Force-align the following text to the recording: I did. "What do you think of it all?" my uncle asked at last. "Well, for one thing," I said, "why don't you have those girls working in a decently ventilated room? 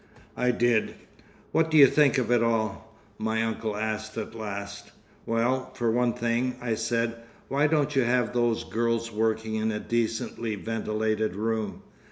I 0.35 0.49
did. 0.49 0.95
"What 1.51 1.69
do 1.69 1.77
you 1.77 1.85
think 1.85 2.17
of 2.17 2.31
it 2.31 2.41
all?" 2.41 2.91
my 3.19 3.43
uncle 3.43 3.77
asked 3.77 4.17
at 4.17 4.33
last. 4.33 4.91
"Well, 5.27 5.71
for 5.75 5.91
one 5.91 6.13
thing," 6.13 6.55
I 6.59 6.73
said, 6.73 7.17
"why 7.49 7.67
don't 7.67 7.95
you 7.95 8.01
have 8.03 8.33
those 8.33 8.63
girls 8.63 9.11
working 9.11 9.53
in 9.53 9.71
a 9.71 9.79
decently 9.79 10.55
ventilated 10.55 11.35
room? 11.35 11.83